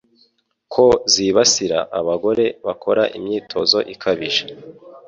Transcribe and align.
ko 0.73 0.85
zibasira 1.13 1.79
abagore 1.99 2.45
bakora 2.65 3.03
imyitozo 3.17 3.77
ikabije 3.93 4.43